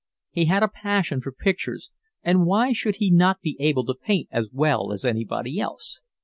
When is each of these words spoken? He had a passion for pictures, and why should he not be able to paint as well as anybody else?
He 0.31 0.45
had 0.45 0.63
a 0.63 0.67
passion 0.67 1.21
for 1.21 1.31
pictures, 1.31 1.91
and 2.23 2.43
why 2.47 2.73
should 2.73 2.95
he 2.95 3.11
not 3.11 3.39
be 3.41 3.55
able 3.59 3.85
to 3.85 3.93
paint 3.93 4.29
as 4.31 4.49
well 4.51 4.91
as 4.91 5.05
anybody 5.05 5.59
else? 5.59 6.01